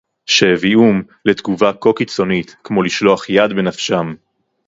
שהביאום 0.25 1.01
לתגובה 1.25 1.71
כה 1.81 1.89
קיצונית 1.95 2.55
כמו 2.63 2.83
לשלוח 2.83 3.29
יד 3.29 3.49
בנפשם 3.51 4.13